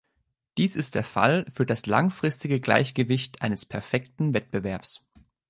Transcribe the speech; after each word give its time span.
Dies 0.57 0.75
ist 0.75 0.95
der 0.95 1.03
Fall 1.03 1.45
für 1.51 1.63
das 1.63 1.85
langfristige 1.85 2.59
Gleichgewicht 2.59 3.43
eines 3.43 3.67
perfekten 3.67 4.33
Wettbewerbs. 4.33 5.05